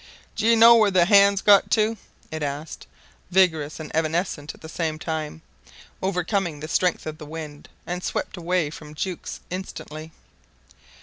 "D'ye 0.35 0.55
know 0.55 0.73
where 0.77 0.89
the 0.89 1.05
hands 1.05 1.43
got 1.43 1.69
to?" 1.69 1.95
it 2.31 2.41
asked, 2.41 2.87
vigorous 3.29 3.79
and 3.79 3.95
evanescent 3.95 4.55
at 4.55 4.61
the 4.61 4.67
same 4.67 4.97
time, 4.97 5.43
overcoming 6.01 6.59
the 6.59 6.67
strength 6.67 7.05
of 7.05 7.19
the 7.19 7.23
wind, 7.27 7.69
and 7.85 8.03
swept 8.03 8.35
away 8.35 8.71
from 8.71 8.95
Jukes 8.95 9.41
instantly. 9.51 10.11